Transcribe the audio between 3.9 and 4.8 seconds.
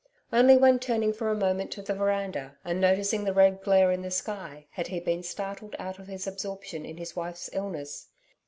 in the sky,